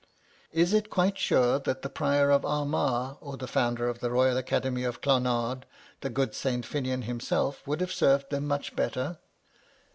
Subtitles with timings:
[0.51, 4.35] Is it quite sure that the Prior of Armagh, or the founder of the Royal
[4.35, 5.65] Academy of Clonard,
[5.99, 9.19] the good Saint Finnan himself, would have served them much better?